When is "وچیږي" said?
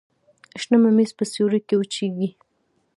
1.77-2.29